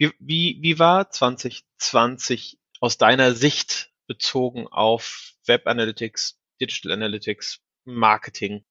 [0.00, 8.62] Wie, wie, wie war 2020 aus deiner Sicht bezogen auf Web Analytics, Digital Analytics, Marketing?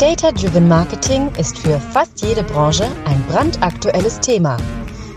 [0.00, 4.56] Data-Driven Marketing ist für fast jede Branche ein brandaktuelles Thema.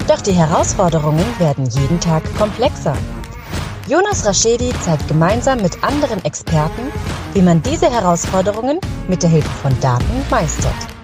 [0.07, 2.95] Doch die Herausforderungen werden jeden Tag komplexer.
[3.87, 6.91] Jonas Raschedi zeigt gemeinsam mit anderen Experten,
[7.33, 10.98] wie man diese Herausforderungen mit der Hilfe von Daten meistert.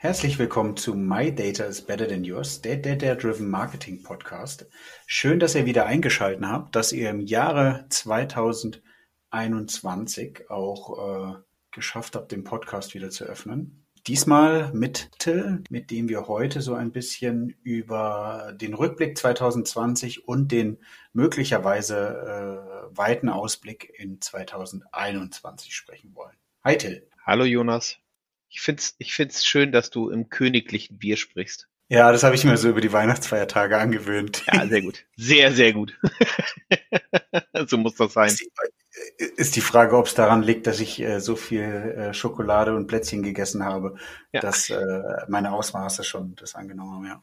[0.00, 4.64] Herzlich willkommen zu My Data is Better Than Yours, der Data-Driven Marketing Podcast.
[5.08, 11.38] Schön, dass ihr wieder eingeschaltet habt, dass ihr im Jahre 2021 auch äh,
[11.72, 13.86] geschafft habt, den Podcast wieder zu öffnen.
[14.06, 20.52] Diesmal mit Till, mit dem wir heute so ein bisschen über den Rückblick 2020 und
[20.52, 20.78] den
[21.12, 26.36] möglicherweise äh, weiten Ausblick in 2021 sprechen wollen.
[26.62, 27.04] Hi Till.
[27.26, 27.98] Hallo Jonas.
[28.48, 31.68] Ich find's, ich find's schön, dass du im königlichen Bier sprichst.
[31.90, 34.44] Ja, das habe ich mir so über die Weihnachtsfeiertage angewöhnt.
[34.52, 35.06] Ja, sehr gut.
[35.16, 35.98] Sehr, sehr gut.
[37.66, 38.36] so muss das sein.
[39.36, 42.88] Ist die, Frage, ob es daran liegt, dass ich äh, so viel äh, Schokolade und
[42.88, 43.96] Plätzchen gegessen habe,
[44.32, 44.40] ja.
[44.40, 44.76] dass äh,
[45.28, 47.22] meine Ausmaße schon das angenommen haben, ja.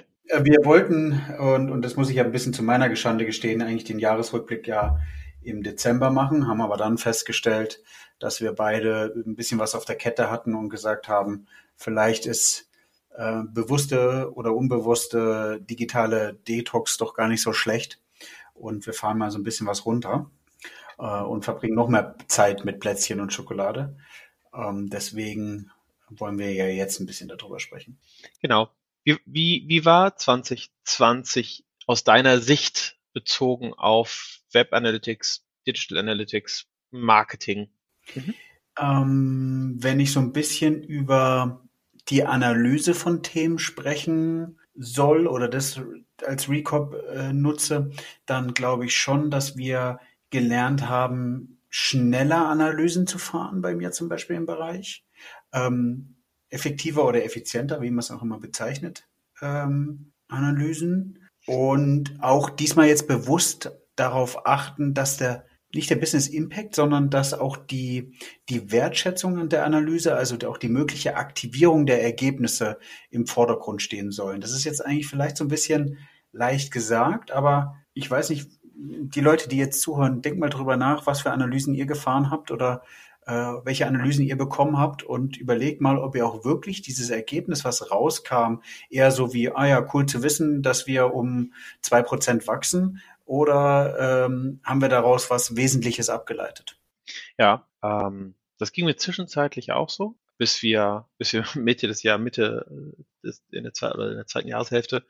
[0.30, 3.62] Äh, wir wollten, und, und das muss ich ja ein bisschen zu meiner Geschande gestehen,
[3.62, 5.00] eigentlich den Jahresrückblick ja
[5.42, 7.82] im Dezember machen, haben aber dann festgestellt,
[8.20, 12.70] dass wir beide ein bisschen was auf der Kette hatten und gesagt haben, vielleicht ist
[13.16, 18.00] äh, bewusste oder unbewusste digitale Detox doch gar nicht so schlecht.
[18.54, 20.30] Und wir fahren mal so ein bisschen was runter
[20.98, 23.96] äh, und verbringen noch mehr Zeit mit Plätzchen und Schokolade.
[24.54, 25.70] Ähm, deswegen
[26.10, 27.98] wollen wir ja jetzt ein bisschen darüber sprechen.
[28.40, 28.70] Genau.
[29.02, 37.70] Wie, wie, wie war 2020 aus deiner Sicht bezogen auf Web Analytics, Digital Analytics, Marketing?
[38.14, 38.34] Mhm.
[38.78, 41.62] Ähm, wenn ich so ein bisschen über
[42.08, 45.80] die Analyse von Themen sprechen soll oder das
[46.26, 47.90] als Recop äh, nutze,
[48.26, 50.00] dann glaube ich schon, dass wir
[50.30, 55.04] gelernt haben, schneller Analysen zu fahren, bei mir zum Beispiel im Bereich.
[55.52, 56.16] Ähm,
[56.48, 59.08] effektiver oder effizienter, wie man es auch immer bezeichnet,
[59.40, 61.28] ähm, Analysen.
[61.46, 65.44] Und auch diesmal jetzt bewusst darauf achten, dass der
[65.74, 68.12] nicht der Business Impact, sondern dass auch die,
[68.48, 72.78] die Wertschätzung der Analyse, also auch die mögliche Aktivierung der Ergebnisse
[73.10, 74.40] im Vordergrund stehen sollen.
[74.40, 75.98] Das ist jetzt eigentlich vielleicht so ein bisschen
[76.32, 81.06] leicht gesagt, aber ich weiß nicht, die Leute, die jetzt zuhören, denkt mal drüber nach,
[81.06, 82.82] was für Analysen ihr gefahren habt oder
[83.26, 83.32] äh,
[83.64, 87.90] welche Analysen ihr bekommen habt und überlegt mal, ob ihr auch wirklich dieses Ergebnis, was
[87.90, 91.52] rauskam, eher so wie, ah ja, cool zu wissen, dass wir um
[91.82, 93.00] zwei Prozent wachsen,
[93.30, 96.80] oder ähm, haben wir daraus was Wesentliches abgeleitet?
[97.38, 102.24] Ja, ähm, das ging mir zwischenzeitlich auch so, bis wir, bis wir Mitte des Jahres,
[102.24, 105.06] Mitte äh, des, in, der Zeit, oder in der zweiten Jahreshälfte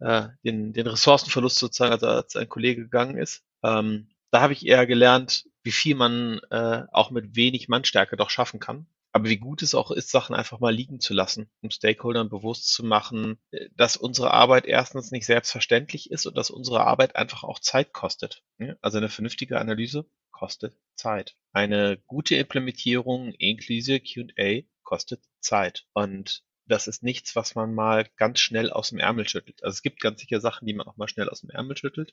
[0.00, 3.42] äh, den, den Ressourcenverlust sozusagen, also als ein Kollege gegangen ist.
[3.64, 8.28] Ähm, da habe ich eher gelernt, wie viel man äh, auch mit wenig Mannstärke doch
[8.28, 8.86] schaffen kann.
[9.16, 12.70] Aber wie gut es auch ist, Sachen einfach mal liegen zu lassen, um Stakeholdern bewusst
[12.70, 17.42] zu machen, äh, dass unsere Arbeit erstens nicht selbstverständlich ist und dass unsere Arbeit einfach
[17.42, 18.42] auch Zeit kostet.
[18.82, 21.34] Also eine vernünftige Analyse kostet Zeit.
[21.54, 25.86] Eine gute Implementierung inklusive QA kostet Zeit.
[25.94, 29.64] Und das ist nichts, was man mal ganz schnell aus dem Ärmel schüttelt.
[29.64, 32.12] Also es gibt ganz sicher Sachen, die man auch mal schnell aus dem Ärmel schüttelt.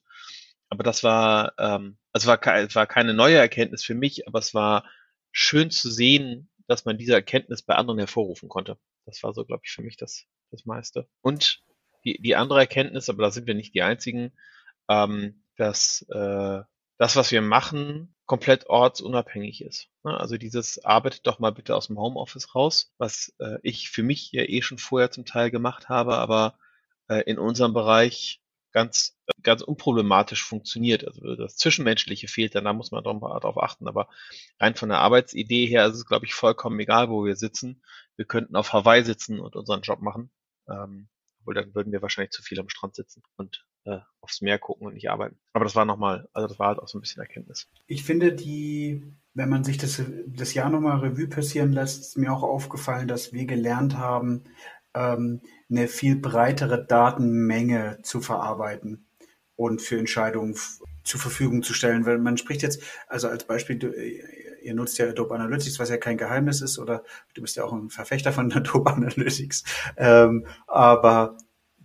[0.69, 4.85] Aber das war, ähm, also war, war keine neue Erkenntnis für mich, aber es war
[5.33, 8.77] schön zu sehen, dass man diese Erkenntnis bei anderen hervorrufen konnte.
[9.05, 11.07] Das war so, glaube ich, für mich das, das meiste.
[11.21, 11.61] Und
[12.05, 14.31] die, die andere Erkenntnis, aber da sind wir nicht die einzigen,
[14.89, 16.61] ähm, dass äh,
[16.97, 19.89] das, was wir machen, komplett ortsunabhängig ist.
[20.03, 20.17] Ne?
[20.17, 24.31] Also dieses arbeitet doch mal bitte aus dem Homeoffice raus, was äh, ich für mich
[24.31, 26.57] ja eh schon vorher zum Teil gemacht habe, aber
[27.09, 28.41] äh, in unserem Bereich
[28.73, 31.07] ganz, ganz unproblematisch funktioniert.
[31.07, 33.87] Also das Zwischenmenschliche fehlt dann, da muss man darauf achten.
[33.87, 34.09] Aber
[34.59, 37.83] rein von der Arbeitsidee her ist es, glaube ich, vollkommen egal, wo wir sitzen.
[38.17, 40.31] Wir könnten auf Hawaii sitzen und unseren Job machen.
[40.67, 41.07] Ähm,
[41.43, 44.87] obwohl dann würden wir wahrscheinlich zu viel am Strand sitzen und äh, aufs Meer gucken
[44.87, 45.37] und nicht arbeiten.
[45.51, 47.69] Aber das war nochmal, also das war halt auch so ein bisschen Erkenntnis.
[47.85, 49.03] Ich finde die,
[49.33, 53.33] wenn man sich das, das Jahr nochmal Revue passieren lässt, ist mir auch aufgefallen, dass
[53.33, 54.45] wir gelernt haben,
[54.93, 55.41] ähm,
[55.73, 59.05] eine viel breitere Datenmenge zu verarbeiten
[59.55, 60.55] und für Entscheidungen
[61.03, 62.05] zur Verfügung zu stellen.
[62.05, 65.97] Weil man spricht jetzt, also als Beispiel, du, ihr nutzt ja Adobe Analytics, was ja
[65.97, 67.03] kein Geheimnis ist, oder
[67.33, 69.63] du bist ja auch ein Verfechter von Adobe Analytics.
[69.97, 71.37] Ähm, aber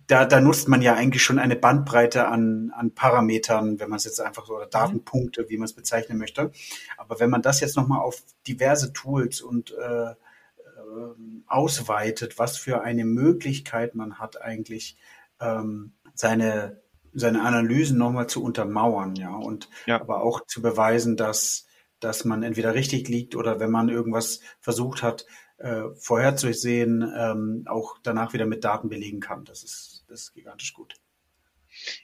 [0.07, 4.05] da, da nutzt man ja eigentlich schon eine Bandbreite an, an Parametern, wenn man es
[4.05, 4.71] jetzt einfach so, oder mhm.
[4.71, 6.51] Datenpunkte, wie man es bezeichnen möchte.
[6.97, 10.13] Aber wenn man das jetzt nochmal auf diverse Tools und äh,
[10.99, 14.97] äh, ausweitet, was für eine Möglichkeit man hat eigentlich,
[15.39, 16.81] ähm, seine,
[17.13, 19.99] seine Analysen nochmal zu untermauern, ja, und ja.
[19.99, 21.67] aber auch zu beweisen, dass,
[21.99, 25.25] dass man entweder richtig liegt oder wenn man irgendwas versucht hat,
[25.57, 29.45] äh, vorherzusehen, ähm, auch danach wieder mit Daten belegen kann.
[29.45, 30.95] Das ist, das ist gigantisch gut.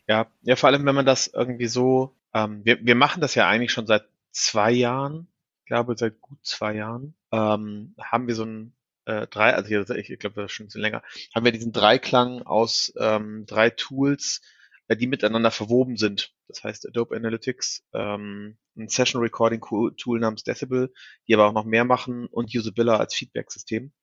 [0.07, 3.47] Ja, ja, vor allem, wenn man das irgendwie so, ähm, wir, wir machen das ja
[3.47, 5.27] eigentlich schon seit zwei Jahren,
[5.61, 8.73] ich glaube seit gut zwei Jahren, ähm, haben wir so ein
[9.05, 11.03] äh, drei, also hier, ich glaube, das ist schon ein bisschen länger,
[11.33, 14.41] haben wir diesen Dreiklang aus ähm, drei Tools,
[14.87, 16.33] äh, die miteinander verwoben sind.
[16.47, 20.93] Das heißt Adobe Analytics, ähm, ein Session Recording Tool namens Decibel,
[21.27, 23.93] die aber auch noch mehr machen und Usabilla als Feedback-System.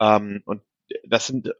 [0.00, 0.62] Ähm, und
[1.08, 1.52] das sind,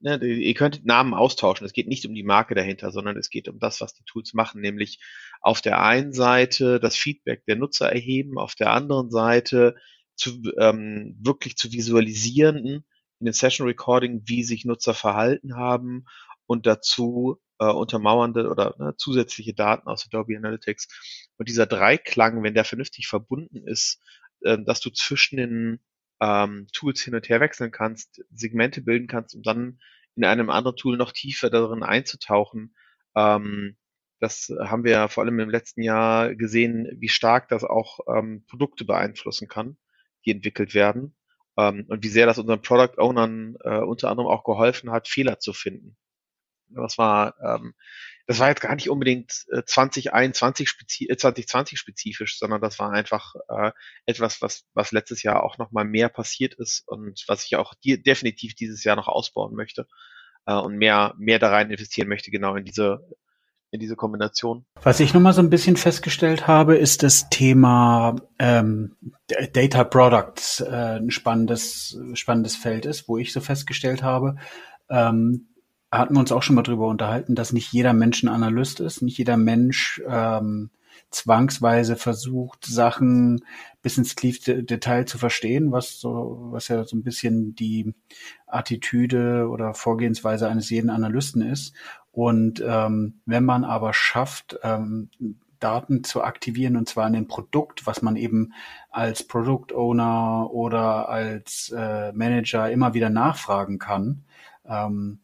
[0.00, 1.66] ne, ihr könnt Namen austauschen.
[1.66, 4.34] Es geht nicht um die Marke dahinter, sondern es geht um das, was die Tools
[4.34, 5.00] machen, nämlich
[5.40, 9.76] auf der einen Seite das Feedback der Nutzer erheben, auf der anderen Seite
[10.16, 12.84] zu, ähm, wirklich zu visualisieren in
[13.20, 16.04] den Session Recording, wie sich Nutzer verhalten haben
[16.46, 20.88] und dazu äh, untermauernde oder ne, zusätzliche Daten aus Adobe Analytics.
[21.36, 24.00] Und dieser Dreiklang, wenn der vernünftig verbunden ist,
[24.42, 25.80] äh, dass du zwischen den
[26.20, 29.80] ähm, Tools hin und her wechseln kannst, Segmente bilden kannst, um dann
[30.16, 32.74] in einem anderen Tool noch tiefer darin einzutauchen.
[33.16, 33.76] Ähm,
[34.20, 38.84] das haben wir vor allem im letzten Jahr gesehen, wie stark das auch ähm, Produkte
[38.84, 39.76] beeinflussen kann,
[40.24, 41.16] die entwickelt werden.
[41.56, 45.38] Ähm, und wie sehr das unseren Product Ownern äh, unter anderem auch geholfen hat, Fehler
[45.38, 45.96] zu finden.
[46.68, 47.74] Das war, ähm,
[48.26, 52.90] das war jetzt gar nicht unbedingt äh, 2021 spezi äh, 2020 spezifisch, sondern das war
[52.90, 53.72] einfach äh,
[54.06, 58.02] etwas, was, was letztes Jahr auch nochmal mehr passiert ist und was ich auch die,
[58.02, 59.86] definitiv dieses Jahr noch ausbauen möchte
[60.46, 63.00] äh, und mehr, mehr da rein investieren möchte, genau in diese,
[63.74, 64.64] in diese Kombination.
[64.82, 68.94] Was ich nochmal so ein bisschen festgestellt habe, ist das Thema ähm,
[69.52, 74.36] Data Products äh, ein spannendes, spannendes Feld ist, wo ich so festgestellt habe,
[74.88, 75.48] ähm,
[75.90, 79.02] hatten wir uns auch schon mal drüber unterhalten, dass nicht jeder Mensch ein Analyst ist,
[79.02, 80.70] nicht jeder Mensch ähm,
[81.10, 83.44] zwangsweise versucht, Sachen
[83.84, 87.94] bis ins tiefste Detail zu verstehen, was so, was ja so ein bisschen die
[88.46, 91.74] Attitüde oder Vorgehensweise eines jeden Analysten ist.
[92.10, 95.10] Und ähm, wenn man aber schafft, ähm,
[95.60, 98.54] Daten zu aktivieren und zwar in dem Produkt, was man eben
[98.88, 104.24] als Product Owner oder als äh, Manager immer wieder nachfragen kann,
[104.66, 105.18] ähm,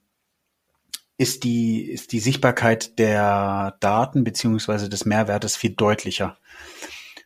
[1.16, 6.36] ist die, ist die Sichtbarkeit der Daten beziehungsweise des Mehrwertes viel deutlicher.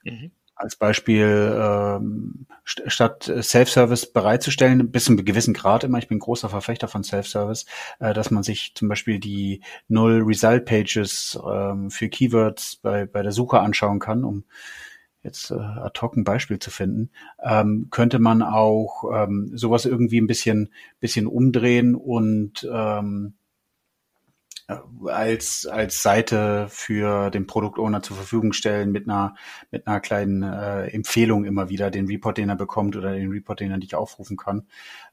[0.05, 0.31] Mhm.
[0.56, 6.21] Als Beispiel, ähm, st statt Self-Service bereitzustellen, bis zu einem gewissen Grad immer, ich bin
[6.21, 7.67] großer Verfechter von Self-Service,
[7.99, 13.61] äh, dass man sich zum Beispiel die Null-Result-Pages ähm, für Keywords bei, bei der Suche
[13.61, 14.45] anschauen kann, um
[15.25, 17.11] jetzt äh, ad hoc ein Beispiel zu finden,
[17.43, 23.35] ähm, könnte man auch ähm, sowas irgendwie ein bisschen, bisschen umdrehen und ähm,
[24.66, 29.34] als, als Seite für den Produktowner zur Verfügung stellen mit einer,
[29.70, 33.61] mit einer kleinen äh, Empfehlung immer wieder, den Report, den er bekommt oder den Report,
[33.61, 34.66] den er nicht aufrufen kann,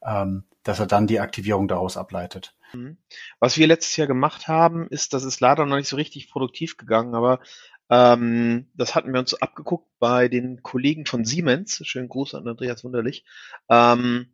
[0.03, 2.56] ähm, dass er dann die Aktivierung daraus ableitet.
[2.74, 2.98] Mhm.
[3.39, 6.77] Was wir letztes Jahr gemacht haben, ist, das ist leider noch nicht so richtig produktiv
[6.77, 7.42] gegangen, aber
[7.89, 11.81] ähm, das hatten wir uns abgeguckt bei den Kollegen von Siemens.
[11.86, 13.25] Schönen Gruß an Andreas Wunderlich.
[13.67, 14.34] Ähm,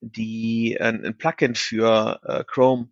[0.00, 2.90] die äh, ein Plugin für äh, Chrome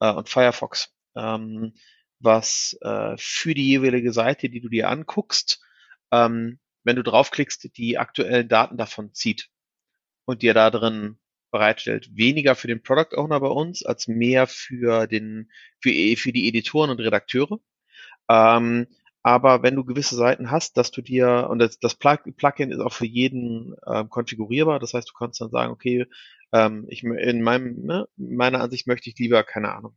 [0.00, 1.74] äh, und Firefox, ähm,
[2.20, 5.60] was äh, für die jeweilige Seite, die du dir anguckst,
[6.12, 9.48] ähm, wenn du draufklickst, die aktuellen Daten davon zieht
[10.24, 11.18] und dir da drin
[11.50, 12.10] bereitstellt.
[12.14, 15.50] Weniger für den Product Owner bei uns, als mehr für den,
[15.80, 17.60] für, für die Editoren und Redakteure.
[18.28, 18.86] Ähm,
[19.28, 22.94] aber wenn du gewisse Seiten hast, dass du dir, und das, das Plugin ist auch
[22.94, 26.06] für jeden äh, konfigurierbar, das heißt, du kannst dann sagen, okay,
[26.52, 29.94] ähm, ich, in meinem, ne, meiner Ansicht möchte ich lieber, keine Ahnung,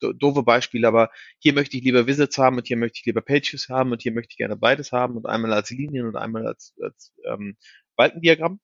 [0.00, 3.22] do, doofe Beispiele, aber hier möchte ich lieber Visits haben und hier möchte ich lieber
[3.22, 6.46] Pages haben und hier möchte ich gerne beides haben und einmal als Linien und einmal
[6.46, 7.56] als, als ähm,
[7.96, 8.60] Balkendiagramm.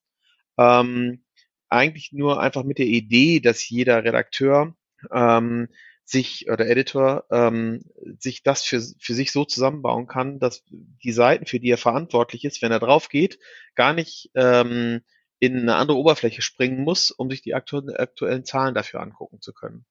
[0.59, 1.25] Ähm,
[1.71, 4.77] eigentlich nur einfach mit der Idee, dass jeder Redakteur
[5.13, 5.69] ähm,
[6.11, 7.85] sich oder Editor ähm,
[8.19, 12.45] sich das für, für sich so zusammenbauen kann, dass die Seiten, für die er verantwortlich
[12.45, 13.39] ist, wenn er drauf geht,
[13.77, 15.03] gar nicht ähm,
[15.39, 19.53] in eine andere Oberfläche springen muss, um sich die aktu aktuellen Zahlen dafür angucken zu
[19.53, 19.87] können,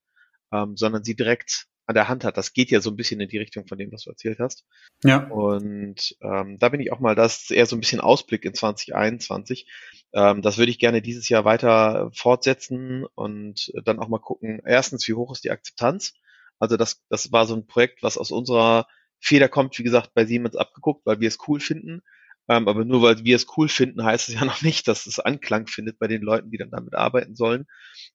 [0.51, 2.37] ähm, sondern sie direkt an der Hand hat.
[2.37, 4.63] Das geht ja so ein bisschen in die Richtung von dem, was du erzählt hast.
[5.03, 5.27] Ja.
[5.27, 8.53] Und ähm, da bin ich auch mal, das ist eher so ein bisschen Ausblick in
[8.53, 9.67] 2021.
[10.13, 15.07] Ähm, das würde ich gerne dieses Jahr weiter fortsetzen und dann auch mal gucken, erstens,
[15.07, 16.13] wie hoch ist die Akzeptanz?
[16.59, 18.85] Also das, das war so ein Projekt, was aus unserer
[19.19, 22.03] Feder kommt, wie gesagt, bei Siemens abgeguckt, weil wir es cool finden.
[22.49, 25.19] Ähm, aber nur weil wir es cool finden, heißt es ja noch nicht, dass es
[25.19, 27.67] Anklang findet bei den Leuten, die dann damit arbeiten sollen.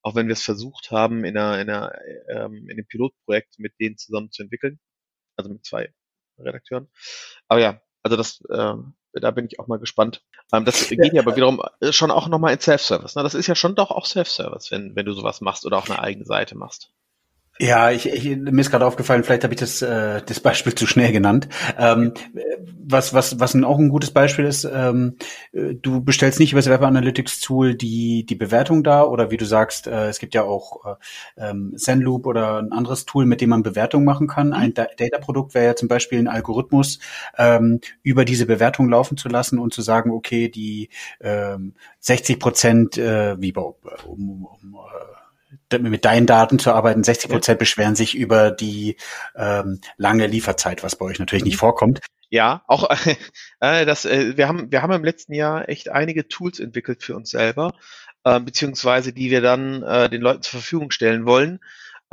[0.02, 1.92] Auch wenn wir es versucht haben, in, einer, in, einer,
[2.28, 4.80] ähm, in einem Pilotprojekt mit denen zusammen zu entwickeln.
[5.36, 5.92] Also mit zwei
[6.38, 6.88] Redakteuren.
[7.48, 10.22] Aber ja, also das, ähm, da bin ich auch mal gespannt.
[10.52, 13.14] Ähm, das geht ja aber wiederum äh, schon auch nochmal in Self-Service.
[13.14, 13.22] Ne?
[13.22, 16.00] Das ist ja schon doch auch Self-Service, wenn, wenn du sowas machst oder auch eine
[16.00, 16.92] eigene Seite machst.
[17.60, 20.88] Ja, ich, ich, mir ist gerade aufgefallen, vielleicht habe ich das, äh, das Beispiel zu
[20.88, 21.48] schnell genannt.
[21.78, 22.12] Ähm,
[22.66, 25.16] was, was, was auch ein gutes Beispiel ist, ähm,
[25.52, 29.36] äh, du bestellst nicht über das Web Analytics Tool die, die Bewertung da oder wie
[29.36, 33.40] du sagst, äh, es gibt ja auch äh, ähm, Zenloop oder ein anderes Tool, mit
[33.40, 34.52] dem man Bewertung machen kann.
[34.52, 34.86] Ein mhm.
[34.96, 36.98] Data-Produkt wäre ja zum Beispiel ein Algorithmus,
[37.38, 40.88] ähm, über diese Bewertung laufen zu lassen und zu sagen, okay, die
[41.20, 45.13] ähm, 60 Prozent, äh, wie bei, um, um äh,
[45.78, 47.04] mit deinen Daten zu arbeiten.
[47.04, 48.96] 60 Prozent beschweren sich über die
[49.36, 51.60] ähm, lange Lieferzeit, was bei euch natürlich nicht mhm.
[51.60, 52.00] vorkommt.
[52.30, 52.90] Ja, auch
[53.60, 57.14] äh, das, äh, wir haben wir haben im letzten Jahr echt einige Tools entwickelt für
[57.14, 57.74] uns selber,
[58.24, 61.60] äh, beziehungsweise die wir dann äh, den Leuten zur Verfügung stellen wollen.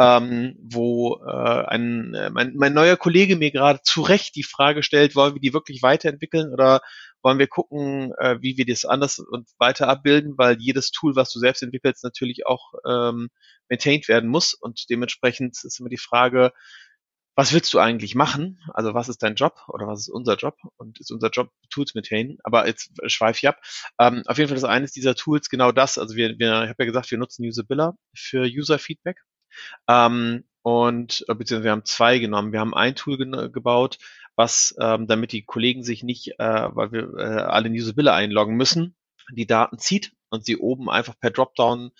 [0.01, 4.81] Ähm, wo äh, ein, äh, mein, mein neuer Kollege mir gerade zu Recht die Frage
[4.81, 6.81] stellt, wollen wir die wirklich weiterentwickeln oder
[7.21, 11.31] wollen wir gucken, äh, wie wir das anders und weiter abbilden, weil jedes Tool, was
[11.31, 13.29] du selbst entwickelst, natürlich auch ähm,
[13.69, 16.51] maintained werden muss und dementsprechend ist immer die Frage,
[17.35, 18.59] was willst du eigentlich machen?
[18.73, 20.55] Also was ist dein Job oder was ist unser Job?
[20.77, 22.37] Und ist unser Job Tools maintainen?
[22.43, 23.61] Aber jetzt schweife ich ab.
[23.99, 25.97] Ähm, auf jeden Fall ist eines dieser Tools genau das.
[25.97, 29.17] Also wir, wir ich habe ja gesagt, wir nutzen Usabilla für User Feedback.
[29.87, 32.51] Ähm, und äh, beziehungsweise wir haben zwei genommen.
[32.51, 33.97] Wir haben ein Tool ge gebaut,
[34.35, 38.55] was, ähm, damit die Kollegen sich nicht, äh, weil wir äh, alle in Usabilla einloggen
[38.55, 38.95] müssen,
[39.31, 41.91] die Daten zieht und sie oben einfach per Dropdown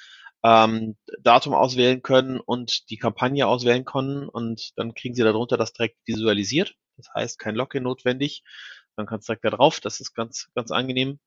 [0.44, 5.74] ähm, Datum auswählen können und die Kampagne auswählen können und dann kriegen sie darunter das
[5.74, 6.76] direkt visualisiert.
[6.98, 8.44] Das heißt, kein Login notwendig.
[8.96, 9.80] Dann kannst du direkt da drauf.
[9.80, 11.20] Das ist ganz, ganz angenehm.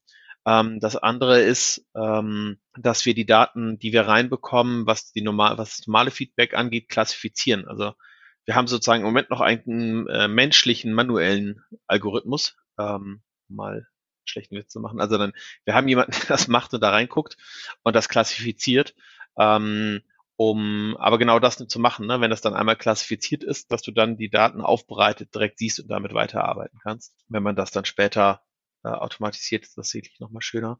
[0.46, 5.58] Ähm, das andere ist, ähm, dass wir die Daten, die wir reinbekommen, was die normal,
[5.58, 7.66] was das normale Feedback angeht, klassifizieren.
[7.66, 7.94] Also
[8.44, 13.86] wir haben sozusagen im Moment noch einen äh, menschlichen, manuellen Algorithmus, ähm, mal
[14.26, 15.00] schlechten Witz zu machen.
[15.00, 15.32] Also dann,
[15.64, 17.36] wir haben jemanden, der das macht und da reinguckt
[17.82, 18.94] und das klassifiziert,
[19.38, 20.02] ähm,
[20.36, 22.20] um aber genau das zu machen, ne?
[22.20, 25.88] wenn das dann einmal klassifiziert ist, dass du dann die Daten aufbereitet direkt siehst und
[25.88, 27.14] damit weiterarbeiten kannst.
[27.28, 28.42] Wenn man das dann später
[28.84, 30.78] äh, automatisiert ist das sicherlich nochmal schöner.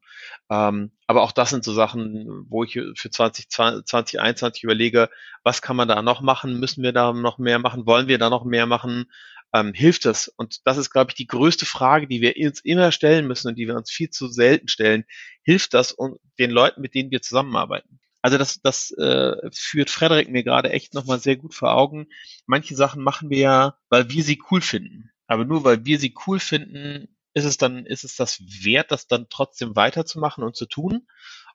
[0.50, 5.10] Ähm, aber auch das sind so Sachen, wo ich für 2020, 2021 überlege,
[5.42, 6.60] was kann man da noch machen?
[6.60, 7.86] Müssen wir da noch mehr machen?
[7.86, 9.10] Wollen wir da noch mehr machen?
[9.54, 10.28] Ähm, hilft es?
[10.28, 13.56] Und das ist, glaube ich, die größte Frage, die wir uns immer stellen müssen und
[13.56, 15.04] die wir uns viel zu selten stellen.
[15.42, 15.96] Hilft das
[16.38, 18.00] den Leuten, mit denen wir zusammenarbeiten?
[18.20, 22.06] Also das, das äh, führt Frederik mir gerade echt nochmal sehr gut vor Augen.
[22.46, 25.10] Manche Sachen machen wir ja, weil wir sie cool finden.
[25.26, 29.06] Aber nur weil wir sie cool finden, ist es dann, ist es das wert, das
[29.06, 31.06] dann trotzdem weiterzumachen und zu tun?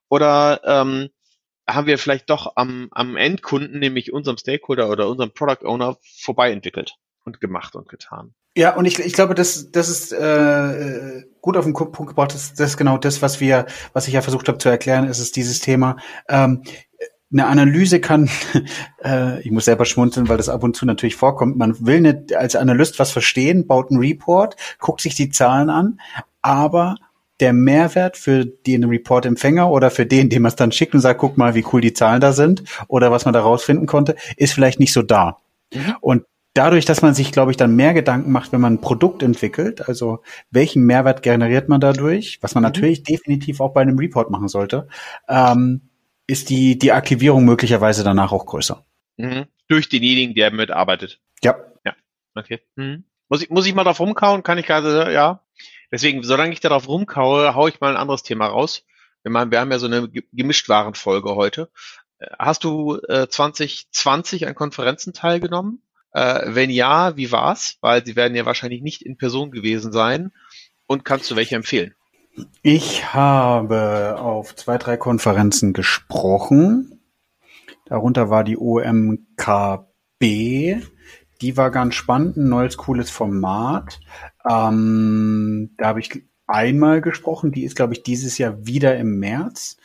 [0.09, 1.09] Oder ähm,
[1.67, 6.51] haben wir vielleicht doch am, am Endkunden, nämlich unserem Stakeholder oder unserem Product Owner, vorbei
[6.51, 8.33] entwickelt und gemacht und getan?
[8.55, 12.33] Ja, und ich, ich glaube, das, das ist äh, gut auf den Punkt gebracht.
[12.33, 15.19] Das, das ist genau das, was wir, was ich ja versucht habe zu erklären, ist
[15.19, 15.97] es dieses Thema.
[16.27, 16.63] Ähm,
[17.31, 18.29] eine Analyse kann,
[19.03, 21.57] äh, ich muss selber schmunzeln, weil das ab und zu natürlich vorkommt.
[21.57, 25.99] Man will nicht als Analyst was verstehen, baut einen Report, guckt sich die Zahlen an,
[26.41, 26.95] aber
[27.39, 31.19] der Mehrwert für den Report-Empfänger oder für den, dem man es dann schickt und sagt,
[31.19, 34.53] guck mal, wie cool die Zahlen da sind oder was man da rausfinden konnte, ist
[34.53, 35.37] vielleicht nicht so da.
[35.73, 35.95] Mhm.
[36.01, 39.23] Und dadurch, dass man sich, glaube ich, dann mehr Gedanken macht, wenn man ein Produkt
[39.23, 40.19] entwickelt, also
[40.51, 42.65] welchen Mehrwert generiert man dadurch, was man mhm.
[42.65, 44.87] natürlich definitiv auch bei einem Report machen sollte,
[45.29, 45.88] ähm,
[46.29, 48.85] ist die, die Archivierung möglicherweise danach auch größer.
[49.17, 49.47] Mhm.
[49.67, 51.19] Durch denjenigen, der mitarbeitet.
[51.43, 51.57] Ja.
[51.83, 51.95] Ja,
[52.35, 52.59] okay.
[52.75, 53.03] Mhm.
[53.29, 54.43] Muss, ich, muss ich mal drauf rumkauen?
[54.43, 55.43] Kann ich gerade, ja.
[55.91, 58.85] Deswegen, solange ich darauf rumkaue, hau ich mal ein anderes Thema raus.
[59.23, 61.71] Wir, machen, wir haben ja so eine Gemischtwarenfolge heute.
[62.19, 65.81] Äh, hast du äh, 2020 an Konferenzen teilgenommen?
[66.11, 67.77] Äh, wenn ja, wie war's?
[67.81, 70.31] Weil sie werden ja wahrscheinlich nicht in Person gewesen sein.
[70.85, 71.95] Und kannst du welche empfehlen?
[72.61, 76.99] Ich habe auf zwei, drei Konferenzen gesprochen.
[77.85, 79.85] Darunter war die OMKB.
[81.41, 83.99] Die war ganz spannend, ein neues, cooles Format.
[84.49, 87.51] Ähm, da habe ich einmal gesprochen.
[87.51, 89.77] Die ist, glaube ich, dieses Jahr wieder im März.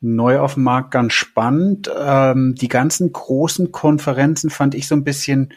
[0.00, 1.90] neu auf dem Markt ganz spannend.
[1.96, 5.52] Ähm, die ganzen großen Konferenzen fand ich so ein bisschen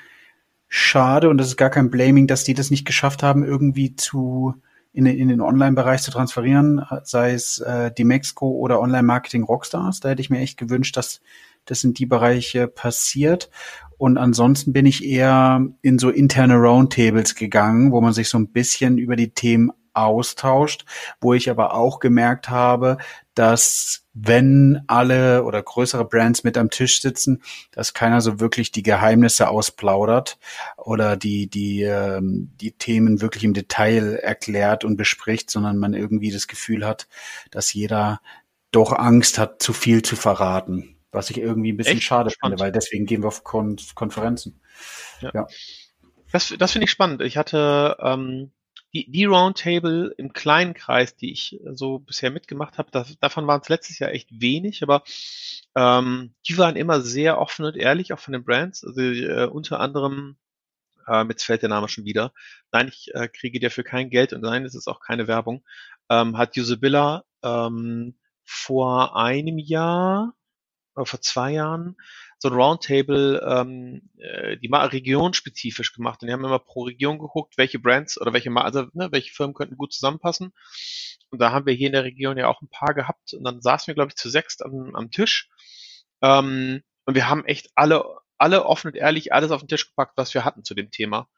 [0.68, 4.56] schade und das ist gar kein Blaming, dass die das nicht geschafft haben, irgendwie zu
[4.94, 10.00] in, in den Online-Bereich zu transferieren, sei es äh, die Mexico oder Online-Marketing Rockstars.
[10.00, 11.22] Da hätte ich mir echt gewünscht, dass
[11.66, 13.50] das in die Bereiche passiert.
[13.98, 18.48] Und ansonsten bin ich eher in so interne Roundtables gegangen, wo man sich so ein
[18.50, 20.86] bisschen über die Themen austauscht,
[21.20, 22.98] wo ich aber auch gemerkt habe,
[23.34, 28.84] dass wenn alle oder größere Brands mit am Tisch sitzen, dass keiner so wirklich die
[28.84, 30.38] Geheimnisse ausplaudert
[30.78, 36.32] oder die die ähm, die Themen wirklich im Detail erklärt und bespricht, sondern man irgendwie
[36.32, 37.08] das Gefühl hat,
[37.52, 38.22] dass jeder
[38.72, 42.08] doch Angst hat, zu viel zu verraten, was ich irgendwie ein bisschen Echt?
[42.08, 42.60] schade spannend.
[42.60, 44.62] finde, weil deswegen gehen wir auf Kon Konferenzen.
[45.22, 45.32] Ja.
[45.34, 45.48] ja.
[46.32, 47.22] Das, das finde ich spannend.
[47.22, 48.52] Ich hatte ähm,
[48.94, 53.70] die, die Roundtable im kleinen Kreis, die ich so bisher mitgemacht habe, davon waren es
[53.70, 55.04] letztes Jahr echt wenig, aber
[55.76, 58.84] ähm, die waren immer sehr offen und ehrlich, auch von den Brands.
[58.84, 60.38] Also äh, unter anderem,
[61.08, 62.34] äh, jetzt fällt der Name schon wieder,
[62.72, 65.64] nein, ich äh, kriege dafür kein Geld und nein, es ist auch keine Werbung,
[66.10, 70.34] ähm, hat Usabilla ähm, vor einem Jahr
[70.96, 71.96] oder vor zwei Jahren
[72.42, 77.20] so ein Roundtable, ähm, äh, die mal regionspezifisch gemacht und die haben immer pro Region
[77.20, 80.52] geguckt, welche Brands oder welche, also, ne, welche Firmen könnten gut zusammenpassen.
[81.30, 83.62] Und da haben wir hier in der Region ja auch ein paar gehabt und dann
[83.62, 85.50] saßen wir, glaube ich, zu sechst am, am Tisch.
[86.24, 88.04] Ähm, und wir haben echt alle,
[88.40, 91.30] alle offen und ehrlich alles auf den Tisch gepackt, was wir hatten zu dem Thema.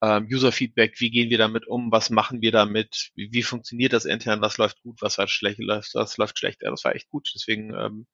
[0.00, 4.04] Ähm, User-Feedback, wie gehen wir damit um, was machen wir damit, wie, wie funktioniert das
[4.04, 6.62] intern, was läuft gut, was läuft schlecht, was läuft schlecht.
[6.62, 7.32] Ja, das war echt gut.
[7.34, 8.06] Deswegen ähm,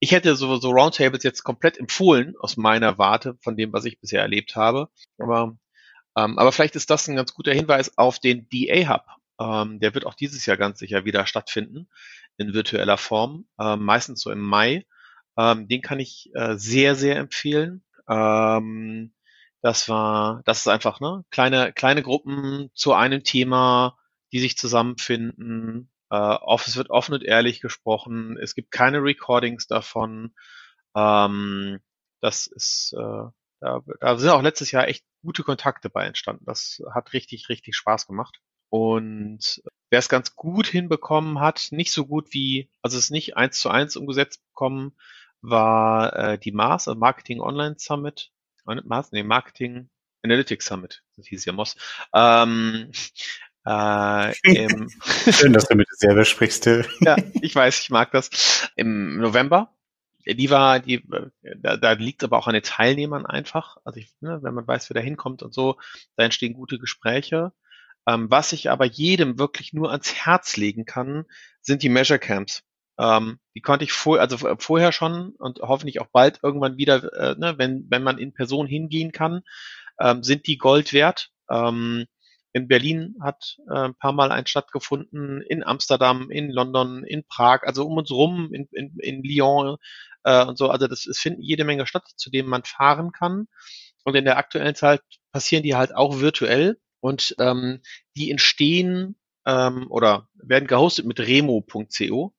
[0.00, 4.00] ich hätte so, so Roundtables jetzt komplett empfohlen, aus meiner Warte, von dem, was ich
[4.00, 4.88] bisher erlebt habe.
[5.18, 5.56] Aber,
[6.16, 9.04] ähm, aber vielleicht ist das ein ganz guter Hinweis auf den DA Hub.
[9.40, 11.88] Ähm, der wird auch dieses Jahr ganz sicher wieder stattfinden,
[12.36, 14.86] in virtueller Form, ähm, meistens so im Mai.
[15.36, 17.82] Ähm, den kann ich äh, sehr, sehr empfehlen.
[18.08, 19.12] Ähm,
[19.62, 23.96] das war, das ist einfach, ne, kleine, kleine Gruppen zu einem Thema,
[24.32, 25.93] die sich zusammenfinden, äh,
[26.66, 28.36] es wird offen und ehrlich gesprochen.
[28.40, 30.34] Es gibt keine Recordings davon.
[30.96, 31.80] Ähm,
[32.20, 33.24] das ist, äh,
[33.60, 36.44] da, da sind auch letztes Jahr echt gute Kontakte bei entstanden.
[36.46, 38.40] Das hat richtig, richtig Spaß gemacht.
[38.68, 43.60] Und wer es ganz gut hinbekommen hat, nicht so gut wie, also es nicht eins
[43.60, 44.96] zu eins umgesetzt bekommen,
[45.40, 48.30] war äh, die Mars, also Marketing Online Summit.
[48.64, 49.90] Mars, nee, Marketing
[50.22, 51.76] Analytics Summit, das hieß ja Moss.
[52.14, 52.90] Ähm,
[53.66, 54.90] äh, im
[55.32, 58.70] Schön, dass du mit dir selber sprichst, ja, ich weiß, ich mag das.
[58.76, 59.70] Im November.
[60.26, 61.06] Die war, die,
[61.58, 63.76] da, da liegt aber auch an den Teilnehmern einfach.
[63.84, 65.76] Also ich, ne, wenn man weiß, wer da hinkommt und so,
[66.16, 67.52] da entstehen gute Gespräche.
[68.06, 71.24] Ähm, was ich aber jedem wirklich nur ans Herz legen kann,
[71.60, 72.62] sind die Measure Camps.
[72.98, 77.34] Ähm, die konnte ich vor, also vorher schon und hoffentlich auch bald irgendwann wieder, äh,
[77.38, 79.42] ne, wenn, wenn man in Person hingehen kann,
[79.98, 81.30] ähm, sind die Gold wert.
[81.50, 82.06] Ähm,
[82.54, 87.64] in Berlin hat äh, ein paar Mal ein stattgefunden, in Amsterdam, in London, in Prag,
[87.64, 89.76] also um uns rum, in, in, in Lyon
[90.22, 90.70] äh, und so.
[90.70, 93.48] Also das, es finden jede Menge statt, zu denen man fahren kann.
[94.04, 97.80] Und in der aktuellen Zeit passieren die halt auch virtuell und ähm,
[98.16, 102.34] die entstehen ähm, oder werden gehostet mit remo.co.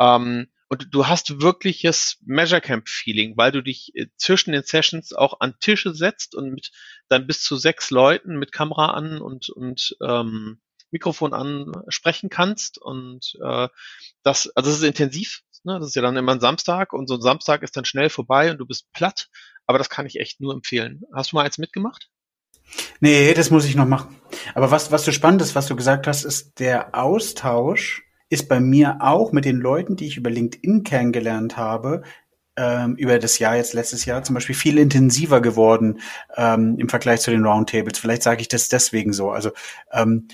[0.00, 5.12] Ähm, und du hast wirkliches Measure Camp Feeling, weil du dich äh, zwischen den Sessions
[5.12, 6.72] auch an Tische setzt und mit
[7.08, 12.78] dann bis zu sechs Leuten mit Kamera an und, und ähm, Mikrofon an sprechen kannst.
[12.78, 13.68] Und äh,
[14.22, 15.42] das, also das ist intensiv.
[15.64, 15.78] Ne?
[15.78, 18.50] Das ist ja dann immer ein Samstag und so ein Samstag ist dann schnell vorbei
[18.50, 19.28] und du bist platt.
[19.66, 21.02] Aber das kann ich echt nur empfehlen.
[21.14, 22.10] Hast du mal eins mitgemacht?
[23.00, 24.20] Nee, das muss ich noch machen.
[24.54, 28.60] Aber was, was so spannend ist, was du gesagt hast, ist der Austausch ist bei
[28.60, 32.02] mir auch mit den Leuten, die ich über LinkedIn kennengelernt habe,
[32.56, 36.00] ähm, über das Jahr jetzt letztes Jahr zum Beispiel viel intensiver geworden
[36.36, 37.98] ähm, im Vergleich zu den Roundtables.
[37.98, 39.30] Vielleicht sage ich das deswegen so.
[39.30, 39.52] Also
[39.92, 40.28] ähm,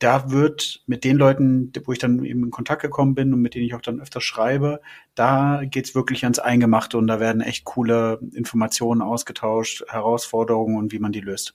[0.00, 3.54] da wird mit den Leuten, wo ich dann eben in Kontakt gekommen bin und mit
[3.54, 4.80] denen ich auch dann öfter schreibe,
[5.14, 10.98] da geht's wirklich ans Eingemachte und da werden echt coole Informationen ausgetauscht, Herausforderungen und wie
[10.98, 11.54] man die löst.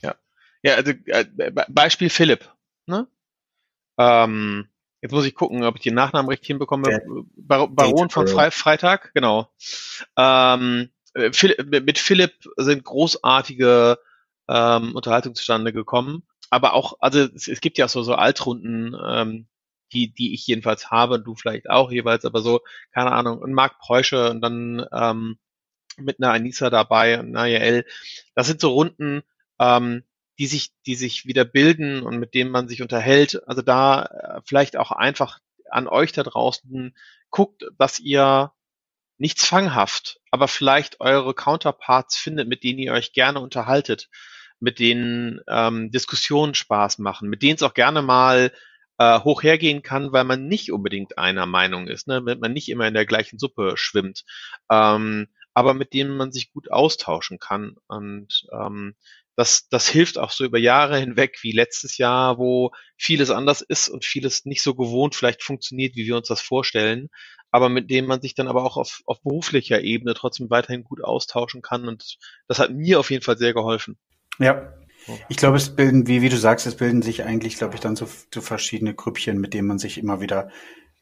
[0.00, 0.14] Ja,
[0.62, 1.26] ja, also äh,
[1.68, 2.50] Beispiel Philipp.
[2.86, 3.06] Ne?
[3.98, 4.68] Ähm,
[5.02, 7.02] Jetzt muss ich gucken, ob ich den Nachnamen richtig hinbekomme.
[7.36, 9.52] Bar Baron von Fre Freitag, genau.
[10.16, 11.30] Ähm, äh,
[11.80, 13.98] mit Philipp sind großartige
[14.48, 16.22] ähm, Unterhaltungen zustande gekommen.
[16.50, 19.48] Aber auch, also es, es gibt ja so, so Altrunden, ähm,
[19.92, 22.60] die, die ich jedenfalls habe, du vielleicht auch jeweils, aber so,
[22.92, 25.38] keine Ahnung, und Marc Preusche und dann ähm,
[25.96, 27.84] mit einer Anissa dabei und Jael.
[28.34, 29.22] Das sind so Runden,
[29.58, 30.04] ähm,
[30.42, 33.46] die sich, die sich wieder bilden und mit denen man sich unterhält.
[33.46, 35.38] Also da äh, vielleicht auch einfach
[35.70, 36.96] an euch da draußen,
[37.30, 38.50] guckt, dass ihr
[39.18, 44.08] nicht zwanghaft, aber vielleicht eure Counterparts findet, mit denen ihr euch gerne unterhaltet,
[44.58, 48.50] mit denen ähm, Diskussionen Spaß machen, mit denen es auch gerne mal
[48.98, 52.14] äh, hoch kann, weil man nicht unbedingt einer Meinung ist, ne?
[52.14, 54.24] damit man nicht immer in der gleichen Suppe schwimmt,
[54.72, 57.76] ähm, aber mit denen man sich gut austauschen kann.
[57.86, 58.96] Und ähm,
[59.36, 63.88] das, das hilft auch so über Jahre hinweg, wie letztes Jahr, wo vieles anders ist
[63.88, 67.08] und vieles nicht so gewohnt vielleicht funktioniert, wie wir uns das vorstellen,
[67.50, 71.02] aber mit dem man sich dann aber auch auf, auf beruflicher Ebene trotzdem weiterhin gut
[71.02, 71.88] austauschen kann.
[71.88, 72.16] Und
[72.48, 73.98] das hat mir auf jeden Fall sehr geholfen.
[74.38, 74.74] Ja,
[75.28, 77.96] ich glaube, es bilden, wie, wie du sagst, es bilden sich eigentlich, glaube ich, dann
[77.96, 80.50] so, so verschiedene Grüppchen, mit denen man sich immer wieder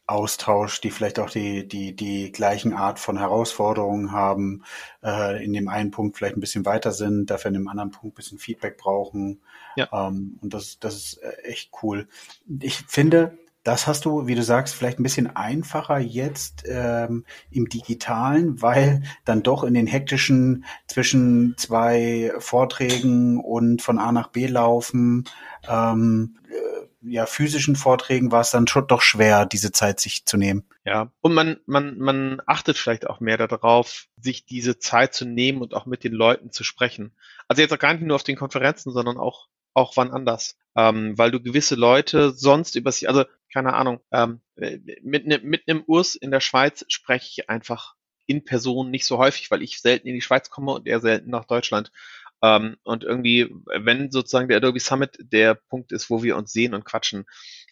[0.07, 4.63] austauscht, die vielleicht auch die, die, die gleichen Art von Herausforderungen haben,
[5.03, 8.13] äh, in dem einen Punkt vielleicht ein bisschen weiter sind, dafür in dem anderen Punkt
[8.13, 9.41] ein bisschen Feedback brauchen.
[9.75, 9.87] Ja.
[9.91, 12.07] Ähm, und das, das ist äh, echt cool.
[12.59, 17.69] Ich finde, das hast du, wie du sagst, vielleicht ein bisschen einfacher jetzt ähm, im
[17.69, 24.47] digitalen, weil dann doch in den hektischen zwischen zwei Vorträgen und von A nach B
[24.47, 25.25] laufen,
[25.69, 30.37] ähm, äh, ja, physischen Vorträgen war es dann schon doch schwer, diese Zeit sich zu
[30.37, 30.63] nehmen.
[30.85, 35.61] Ja, und man, man, man achtet vielleicht auch mehr darauf, sich diese Zeit zu nehmen
[35.61, 37.15] und auch mit den Leuten zu sprechen.
[37.47, 40.57] Also jetzt auch gar nicht nur auf den Konferenzen, sondern auch auch wann anders.
[40.75, 45.67] Ähm, weil du gewisse Leute sonst über sie, also keine Ahnung, ähm, mit, ne, mit
[45.67, 49.81] einem Urs in der Schweiz spreche ich einfach in Person nicht so häufig, weil ich
[49.81, 51.91] selten in die Schweiz komme und er selten nach Deutschland.
[52.41, 56.73] Ähm, und irgendwie, wenn sozusagen der Adobe Summit der Punkt ist, wo wir uns sehen
[56.73, 57.25] und quatschen.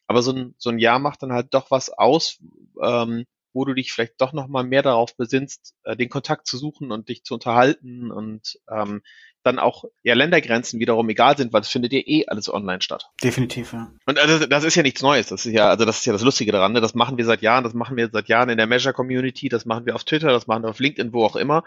[0.08, 2.39] Aber so ein, so ein Jahr macht dann halt doch was aus,
[2.82, 6.91] ähm, wo du dich vielleicht doch nochmal mehr darauf besinnst, äh, den Kontakt zu suchen
[6.91, 9.01] und dich zu unterhalten und ähm,
[9.43, 13.10] dann auch ja Ländergrenzen wiederum egal sind, weil das findet ja eh alles online statt.
[13.23, 13.91] Definitiv, ja.
[14.05, 15.27] Und also das ist ja nichts Neues.
[15.27, 16.73] Das ist ja, also das ist ja das Lustige daran.
[16.73, 16.82] Ne?
[16.82, 19.65] Das machen wir seit Jahren, das machen wir seit Jahren in der Measure Community, das
[19.65, 21.63] machen wir auf Twitter, das machen wir auf LinkedIn, wo auch immer.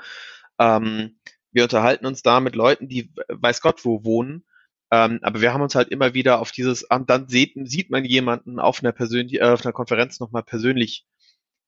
[0.59, 1.17] Ähm,
[1.53, 4.45] wir unterhalten uns da mit Leuten, die weiß Gott wo wohnen.
[4.91, 8.59] Ähm, aber wir haben uns halt immer wieder auf dieses, dann sieht, sieht man jemanden
[8.59, 11.07] auf einer persönlich, äh, auf einer Konferenz nochmal persönlich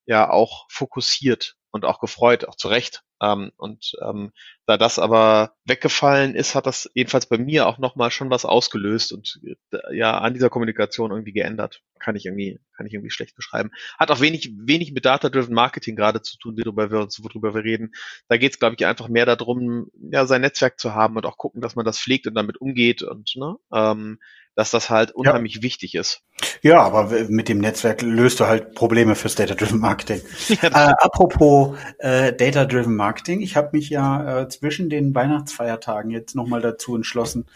[0.06, 3.03] ja auch fokussiert und auch gefreut, auch zu Recht.
[3.24, 4.32] Ähm, und ähm,
[4.66, 9.12] da das aber weggefallen ist, hat das jedenfalls bei mir auch nochmal schon was ausgelöst
[9.12, 11.82] und äh, ja an dieser Kommunikation irgendwie geändert.
[11.98, 13.70] Kann ich irgendwie, kann ich irgendwie schlecht beschreiben.
[13.98, 17.92] Hat auch wenig, wenig mit Data-Driven Marketing gerade zu tun, worüber wir worüber wir reden.
[18.28, 21.38] Da geht es, glaube ich, einfach mehr darum, ja, sein Netzwerk zu haben und auch
[21.38, 24.18] gucken, dass man das pflegt und damit umgeht und ne, ähm,
[24.54, 25.62] dass das halt unheimlich ja.
[25.62, 26.22] wichtig ist.
[26.62, 30.20] Ja, aber mit dem Netzwerk löst du halt Probleme fürs Data-Driven Marketing.
[30.62, 36.34] Ja, äh, apropos äh, Data-Driven Marketing, ich habe mich ja äh, zwischen den Weihnachtsfeiertagen jetzt
[36.34, 37.46] nochmal dazu entschlossen,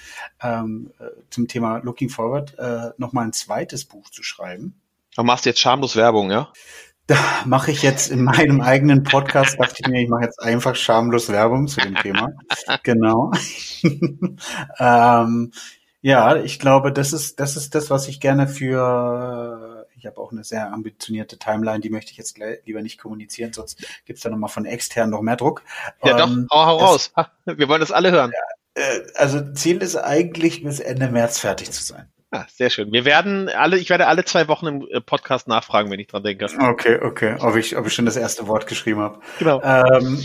[0.42, 4.80] ähm, äh, zum Thema Looking Forward äh, nochmal ein zweites Buch zu schreiben.
[5.16, 6.52] Du machst jetzt schamlos Werbung, ja?
[7.08, 10.76] Da mache ich jetzt in meinem eigenen Podcast, dachte ich mir, ich mache jetzt einfach
[10.76, 12.28] schamlos Werbung zu dem Thema.
[12.82, 13.32] genau.
[14.78, 15.52] ähm,
[16.00, 20.32] ja, ich glaube, das ist, das ist das, was ich gerne für, ich habe auch
[20.32, 24.50] eine sehr ambitionierte Timeline, die möchte ich jetzt lieber nicht kommunizieren, sonst gibt's da nochmal
[24.50, 25.62] von extern noch mehr Druck.
[26.04, 27.12] Ja ähm, doch, hau, hau raus.
[27.44, 28.32] Wir wollen das alle hören.
[28.74, 32.08] Äh, also Ziel ist eigentlich, bis Ende März fertig zu sein.
[32.30, 32.92] Ah, sehr schön.
[32.92, 36.22] Wir werden alle, ich werde alle zwei Wochen im äh, Podcast nachfragen, wenn ich dran
[36.22, 36.46] denke.
[36.60, 37.36] Okay, okay.
[37.40, 39.20] Ob ich, ob ich schon das erste Wort geschrieben habe.
[39.38, 39.62] Genau.
[39.62, 40.22] Ähm,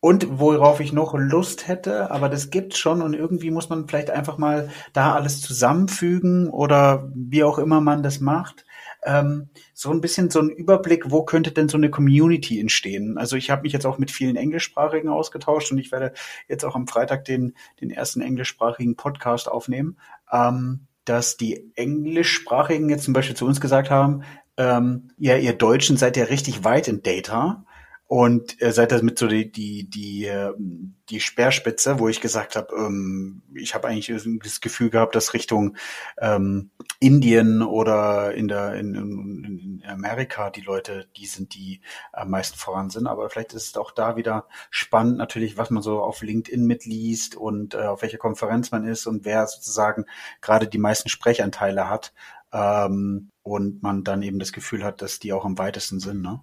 [0.00, 4.10] und worauf ich noch Lust hätte, aber das gibt's schon und irgendwie muss man vielleicht
[4.10, 8.64] einfach mal da alles zusammenfügen oder wie auch immer man das macht.
[9.02, 13.18] Ähm, so ein bisschen so ein Überblick, wo könnte denn so eine Community entstehen?
[13.18, 16.12] Also ich habe mich jetzt auch mit vielen Englischsprachigen ausgetauscht und ich werde
[16.48, 19.98] jetzt auch am Freitag den, den ersten englischsprachigen Podcast aufnehmen,
[20.32, 24.22] ähm, dass die Englischsprachigen jetzt zum Beispiel zu uns gesagt haben,
[24.56, 27.64] ähm, ja, ihr Deutschen seid ja richtig weit in Data
[28.10, 32.56] und äh, seid das mit so die, die, die, ähm, die Speerspitze, wo ich gesagt
[32.56, 35.76] habe, ähm, ich habe eigentlich das Gefühl gehabt, dass Richtung
[36.18, 42.58] ähm, Indien oder in der in, in, Amerika die Leute, die sind, die am meisten
[42.58, 43.06] voran sind.
[43.06, 47.36] Aber vielleicht ist es auch da wieder spannend, natürlich, was man so auf LinkedIn mitliest
[47.36, 50.04] und äh, auf welcher Konferenz man ist und wer sozusagen
[50.40, 52.12] gerade die meisten Sprechanteile hat.
[52.52, 56.22] Ähm, und man dann eben das Gefühl hat, dass die auch am weitesten sind.
[56.22, 56.40] Ne?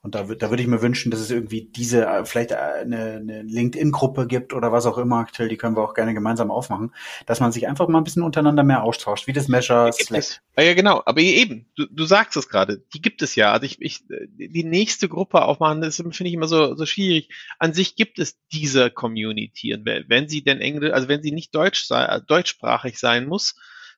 [0.00, 3.16] Und da, da würde ich mir wünschen, dass es irgendwie diese, äh, vielleicht äh, eine,
[3.16, 6.94] eine LinkedIn-Gruppe gibt oder was auch immer aktuell, die können wir auch gerne gemeinsam aufmachen,
[7.26, 10.42] dass man sich einfach mal ein bisschen untereinander mehr austauscht, wie das Measure Slack.
[10.58, 13.52] Ja, genau, aber eben, du, du sagst es gerade, die gibt es ja.
[13.52, 17.30] Also ich, ich die nächste Gruppe aufmachen, das finde ich immer so, so schwierig.
[17.58, 21.54] An sich gibt es diese Community und wenn sie denn Englisch, also wenn sie nicht
[21.54, 23.54] deutsch sei, deutschsprachig sein muss,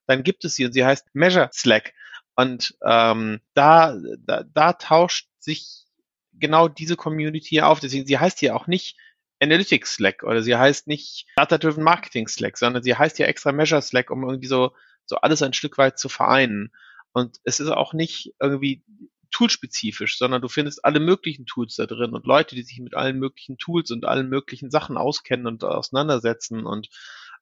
[0.07, 1.93] dann gibt es sie und sie heißt Measure Slack.
[2.37, 5.85] Und ähm, da, da, da tauscht sich
[6.33, 7.81] genau diese Community auf.
[7.81, 8.97] Deswegen, sie heißt ja auch nicht
[9.41, 13.83] Analytics Slack oder sie heißt nicht Data-Driven Marketing Slack, sondern sie heißt ja extra Measure
[13.83, 14.73] Slack, um irgendwie so,
[15.07, 16.73] so alles ein Stück weit zu vereinen.
[17.13, 18.83] Und es ist auch nicht irgendwie
[19.31, 23.19] toolspezifisch, sondern du findest alle möglichen Tools da drin und Leute, die sich mit allen
[23.19, 26.65] möglichen Tools und allen möglichen Sachen auskennen und auseinandersetzen.
[26.65, 26.89] Und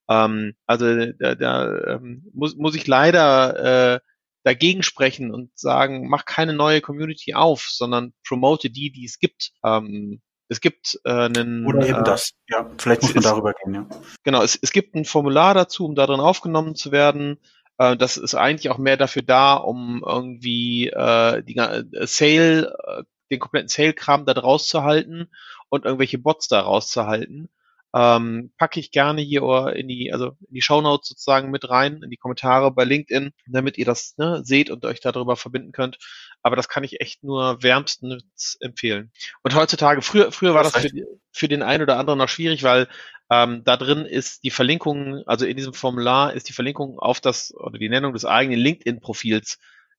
[0.09, 4.01] ähm, also da, da ähm, muss, muss ich leider äh,
[4.45, 9.53] dagegen sprechen und sagen, mach keine neue Community auf, sondern promote die, die es gibt.
[9.65, 11.67] Ähm, es gibt äh, einen.
[11.67, 12.33] Oder eben äh, das.
[12.49, 13.87] Ja, vielleicht muss man darüber gehen, ja.
[14.23, 17.39] Genau, es, es gibt ein Formular dazu, um darin aufgenommen zu werden.
[17.79, 23.03] Äh, das ist eigentlich auch mehr dafür da, um irgendwie äh, die äh, Sale, äh,
[23.31, 25.31] den kompletten Sale-Kram da draus zu halten
[25.71, 27.49] und irgendwelche Bots da rauszuhalten
[27.95, 29.43] ähm, packe ich gerne hier
[29.75, 33.77] in die, also in die Shownotes sozusagen mit rein, in die Kommentare bei LinkedIn, damit
[33.77, 35.99] ihr das ne, seht und euch darüber verbinden könnt.
[36.43, 39.13] Aber das kann ich echt nur wärmstens empfehlen.
[39.43, 40.91] Und heutzutage, früher, früher war das für,
[41.33, 42.89] für den einen oder anderen noch schwierig, weil
[43.31, 47.55] ähm, da drin ist die Verlinkung, also in diesem Formular ist die Verlinkung auf das
[47.55, 49.59] oder die Nennung des eigenen LinkedIn-Profils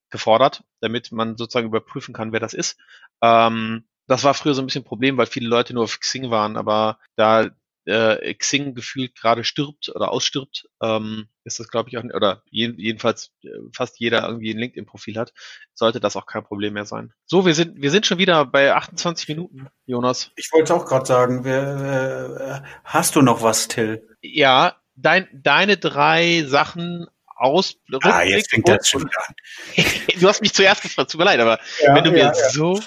[0.09, 2.77] gefordert, damit man sozusagen überprüfen kann, wer das ist.
[3.21, 6.29] Ähm, das war früher so ein bisschen ein Problem, weil viele Leute nur auf Xing
[6.29, 7.49] waren, aber da
[7.85, 12.79] äh, Xing gefühlt gerade stirbt oder ausstirbt, ähm, ist das glaube ich auch, oder jeden,
[12.79, 15.33] jedenfalls äh, fast jeder irgendwie ein LinkedIn-Profil hat,
[15.73, 17.13] sollte das auch kein Problem mehr sein.
[17.25, 20.31] So, wir sind, wir sind schon wieder bei 28 Minuten, Jonas.
[20.35, 24.07] Ich wollte auch gerade sagen, wer, äh, hast du noch was, Till?
[24.21, 29.35] Ja, dein, deine drei Sachen aus Ah, jetzt fängt das schon wieder an.
[30.19, 32.49] du hast mich zuerst gefragt, tut mir leid, aber ja, wenn du mir ja, ja.
[32.49, 32.79] so,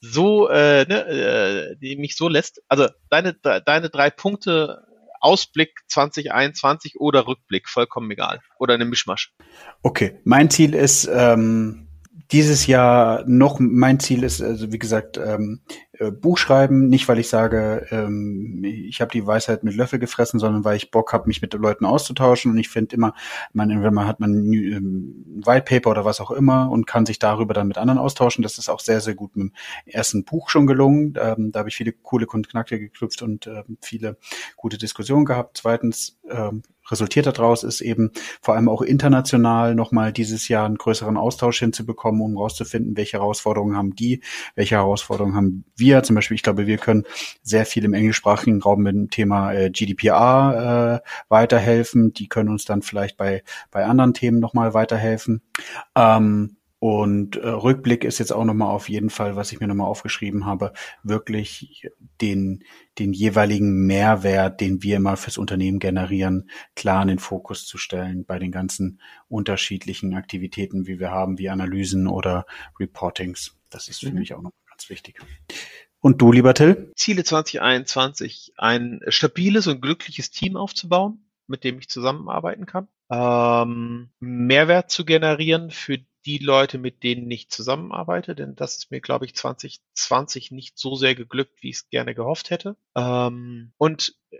[0.00, 4.84] so, äh, ne, äh, mich so lässt, also deine, deine drei Punkte
[5.20, 8.40] Ausblick 2021 oder Rückblick, vollkommen egal.
[8.58, 9.32] Oder eine Mischmasch.
[9.82, 11.88] Okay, mein Ziel ist, ähm,
[12.30, 15.62] dieses Jahr noch, mein Ziel ist, also wie gesagt, ähm,
[15.98, 20.40] äh, Buch schreiben, nicht weil ich sage, ähm, ich habe die Weisheit mit Löffel gefressen,
[20.40, 22.50] sondern weil ich Bock habe, mich mit Leuten auszutauschen.
[22.50, 23.14] Und ich finde immer,
[23.52, 27.06] man, wenn man hat man ähm, ein White Paper oder was auch immer und kann
[27.06, 28.42] sich darüber dann mit anderen austauschen.
[28.42, 29.52] Das ist auch sehr, sehr gut mit dem
[29.86, 31.14] ersten Buch schon gelungen.
[31.20, 34.16] Ähm, da habe ich viele coole Kontakte geknüpft und äh, viele
[34.56, 35.58] gute Diskussionen gehabt.
[35.58, 41.16] Zweitens, ähm, resultiert daraus ist eben vor allem auch international nochmal dieses Jahr einen größeren
[41.16, 44.22] Austausch hinzubekommen, um herauszufinden, welche Herausforderungen haben die,
[44.54, 45.83] welche Herausforderungen haben wir.
[46.02, 47.04] Zum Beispiel, ich glaube, wir können
[47.42, 52.12] sehr viel im englischsprachigen Raum mit dem Thema äh, GDPR äh, weiterhelfen.
[52.12, 55.42] Die können uns dann vielleicht bei, bei anderen Themen nochmal weiterhelfen.
[55.94, 59.86] Ähm, und äh, Rückblick ist jetzt auch nochmal auf jeden Fall, was ich mir nochmal
[59.86, 61.88] aufgeschrieben habe, wirklich
[62.20, 62.62] den,
[62.98, 68.26] den jeweiligen Mehrwert, den wir immer fürs Unternehmen generieren, klar in den Fokus zu stellen
[68.26, 72.44] bei den ganzen unterschiedlichen Aktivitäten, wie wir haben, wie Analysen oder
[72.78, 73.56] Reportings.
[73.70, 74.18] Das ist für mhm.
[74.18, 75.20] mich auch noch ganz wichtig.
[76.00, 76.92] Und du, lieber Till?
[76.96, 82.88] Ziele 2021, ein stabiles und glückliches Team aufzubauen, mit dem ich zusammenarbeiten kann.
[83.08, 89.00] Ähm, Mehrwert zu generieren für die Leute, mit denen ich zusammenarbeite, denn das ist mir,
[89.00, 92.76] glaube ich, 2020 nicht so sehr geglückt, wie ich es gerne gehofft hätte.
[92.96, 94.38] Ähm, und äh,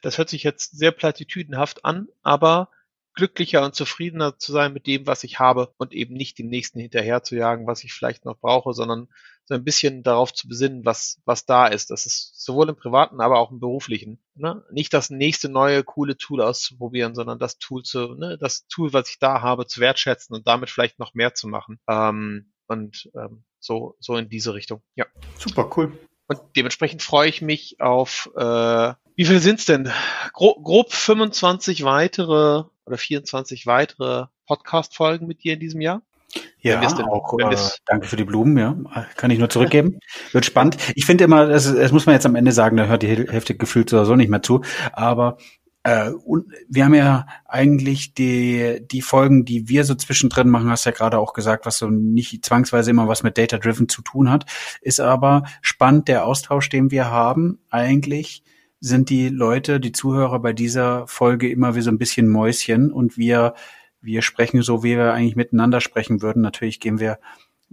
[0.00, 2.70] das hört sich jetzt sehr platitüdenhaft an, aber
[3.14, 6.78] glücklicher und zufriedener zu sein mit dem, was ich habe und eben nicht dem nächsten
[6.78, 9.08] hinterher zu jagen, was ich vielleicht noch brauche, sondern
[9.48, 11.90] so ein bisschen darauf zu besinnen, was, was da ist.
[11.90, 14.20] Das ist sowohl im privaten, aber auch im beruflichen.
[14.34, 14.62] Ne?
[14.70, 19.08] Nicht das nächste neue coole Tool auszuprobieren, sondern das Tool zu, ne, das Tool, was
[19.08, 21.80] ich da habe, zu wertschätzen und damit vielleicht noch mehr zu machen.
[21.88, 24.82] Ähm, und ähm, so, so in diese Richtung.
[24.96, 25.06] Ja.
[25.38, 25.98] Super, cool.
[26.26, 29.90] Und dementsprechend freue ich mich auf, äh, wie viele sind's denn?
[30.34, 36.02] Gro grob 25 weitere oder 24 weitere Podcast-Folgen mit dir in diesem Jahr.
[36.60, 38.76] Ja, denn, auch, äh, danke für die Blumen, ja.
[39.16, 39.98] Kann ich nur zurückgeben.
[40.32, 40.76] Wird spannend.
[40.94, 43.56] Ich finde immer, das, das muss man jetzt am Ende sagen, da hört die Hälfte
[43.56, 44.62] gefühlt so nicht mehr zu.
[44.92, 45.38] Aber
[45.84, 50.84] äh, und wir haben ja eigentlich die, die Folgen, die wir so zwischendrin machen, hast
[50.84, 54.30] ja gerade auch gesagt, was so nicht zwangsweise immer was mit Data Driven zu tun
[54.30, 54.44] hat,
[54.82, 58.42] ist aber spannend der Austausch, den wir haben, eigentlich
[58.80, 63.16] sind die Leute, die Zuhörer bei dieser Folge immer wie so ein bisschen Mäuschen und
[63.16, 63.54] wir,
[64.00, 66.42] wir sprechen so, wie wir eigentlich miteinander sprechen würden.
[66.42, 67.18] Natürlich gehen wir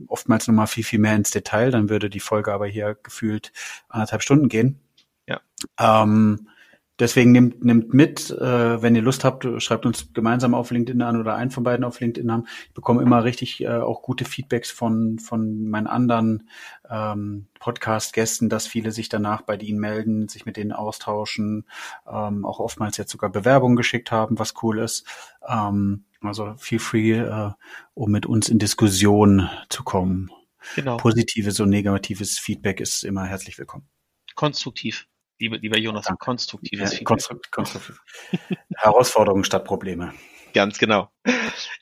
[0.07, 3.53] oftmals nochmal viel, viel mehr ins Detail, dann würde die Folge aber hier gefühlt
[3.87, 4.79] anderthalb Stunden gehen.
[5.27, 5.41] Ja.
[5.79, 6.49] Ähm,
[6.97, 11.19] Deswegen nimmt, nimmt mit, äh, wenn ihr Lust habt, schreibt uns gemeinsam auf LinkedIn an
[11.19, 12.47] oder einen von beiden auf LinkedIn an.
[12.67, 16.49] Ich bekomme immer richtig äh, auch gute Feedbacks von, von meinen anderen
[16.89, 21.65] ähm, Podcast-Gästen, dass viele sich danach bei ihnen melden, sich mit denen austauschen,
[22.09, 25.05] ähm, auch oftmals jetzt sogar Bewerbungen geschickt haben, was cool ist.
[25.45, 27.51] Ähm, Also feel free, äh,
[27.93, 30.31] um mit uns in Diskussion zu kommen.
[30.75, 30.97] Genau.
[30.97, 33.87] Positives und negatives Feedback ist immer herzlich willkommen.
[34.35, 35.07] Konstruktiv.
[35.37, 36.23] Lieber, lieber Jonas, Danke.
[36.25, 37.07] konstruktives Ja, Feedback.
[37.07, 38.01] konstruktiv, konstruktiv.
[38.75, 40.13] Herausforderungen statt Probleme.
[40.53, 41.09] Ganz genau.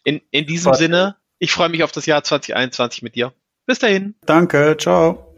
[0.04, 0.80] In, in diesem Warte.
[0.80, 3.34] Sinne, ich freue mich auf das Jahr 2021 mit dir.
[3.66, 4.16] Bis dahin.
[4.26, 5.36] Danke, ciao.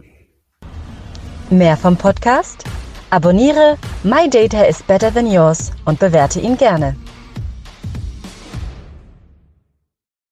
[1.49, 2.63] Mehr vom Podcast?
[3.11, 6.95] Abonniere My Data is Better Than Yours und bewerte ihn gerne.